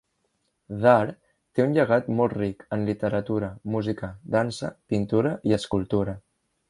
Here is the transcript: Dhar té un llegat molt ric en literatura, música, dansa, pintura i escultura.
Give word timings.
Dhar 0.85 1.09
té 1.09 1.65
un 1.65 1.75
llegat 1.75 2.07
molt 2.21 2.33
ric 2.39 2.65
en 2.77 2.85
literatura, 2.87 3.51
música, 3.75 4.09
dansa, 4.37 4.73
pintura 4.95 5.35
i 5.51 5.55
escultura. 5.59 6.17